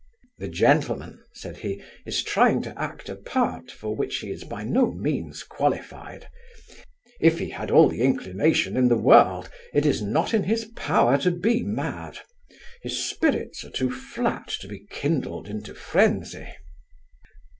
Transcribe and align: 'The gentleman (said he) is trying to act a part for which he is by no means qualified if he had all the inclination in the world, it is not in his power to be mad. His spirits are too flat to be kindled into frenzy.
'The 0.39 0.47
gentleman 0.47 1.23
(said 1.31 1.57
he) 1.57 1.79
is 2.07 2.23
trying 2.23 2.59
to 2.59 2.73
act 2.75 3.07
a 3.07 3.15
part 3.15 3.69
for 3.69 3.95
which 3.95 4.17
he 4.17 4.31
is 4.31 4.43
by 4.43 4.63
no 4.63 4.91
means 4.91 5.43
qualified 5.43 6.27
if 7.19 7.37
he 7.37 7.51
had 7.51 7.69
all 7.69 7.87
the 7.87 8.01
inclination 8.01 8.75
in 8.75 8.87
the 8.87 8.97
world, 8.97 9.47
it 9.75 9.85
is 9.85 10.01
not 10.01 10.33
in 10.33 10.45
his 10.45 10.65
power 10.75 11.19
to 11.19 11.29
be 11.29 11.61
mad. 11.61 12.17
His 12.81 12.97
spirits 12.97 13.63
are 13.63 13.69
too 13.69 13.91
flat 13.91 14.47
to 14.61 14.67
be 14.67 14.87
kindled 14.89 15.47
into 15.47 15.75
frenzy. 15.75 16.47